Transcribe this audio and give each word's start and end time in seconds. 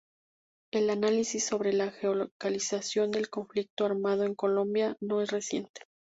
El 0.71 0.89
análisis 0.89 1.45
sobre 1.45 1.73
la 1.73 1.91
geolocalización 1.91 3.11
del 3.11 3.29
conflicto 3.29 3.85
armado 3.85 4.23
en 4.23 4.33
Colombia 4.33 4.97
no 4.99 5.21
es 5.21 5.29
reciente. 5.29 5.83